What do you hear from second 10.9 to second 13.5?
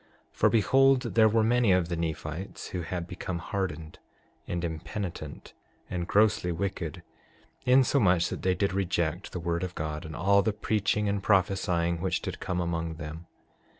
and prophesying which did come among them.